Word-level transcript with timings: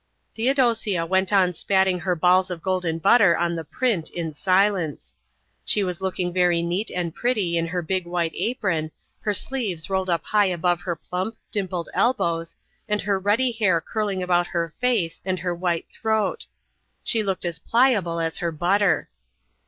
Theodosia 0.33 1.05
went 1.05 1.31
on 1.31 1.53
spatting 1.53 1.99
her 1.99 2.15
balls 2.15 2.49
of 2.49 2.63
golden 2.63 2.97
butter 2.97 3.37
on 3.37 3.55
the 3.55 3.63
print 3.63 4.09
in 4.09 4.33
silence. 4.33 5.13
She 5.63 5.83
was 5.83 6.01
looking 6.01 6.33
very 6.33 6.63
neat 6.63 6.89
and 6.89 7.13
pretty 7.13 7.55
in 7.55 7.67
her 7.67 7.83
big 7.83 8.07
white 8.07 8.31
apron, 8.33 8.89
her 9.19 9.33
sleeves 9.35 9.91
rolled 9.91 10.09
up 10.09 10.25
high 10.25 10.47
above 10.47 10.81
her 10.81 10.95
plump, 10.95 11.35
dimpled 11.51 11.87
elbows, 11.93 12.55
and 12.89 12.99
her 13.01 13.19
ruddy 13.19 13.51
hair 13.51 13.79
curling 13.79 14.23
about 14.23 14.47
her 14.47 14.73
face 14.81 15.21
and 15.23 15.37
her 15.37 15.53
white 15.53 15.85
throat. 15.91 16.47
She 17.03 17.21
looked 17.21 17.45
as 17.45 17.59
pliable 17.59 18.19
as 18.19 18.39
her 18.39 18.51
butter. 18.51 19.07